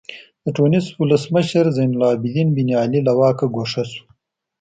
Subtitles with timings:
[0.43, 4.03] د ټونس ولسمشر زین العابدین بن علي له واکه ګوښه شو.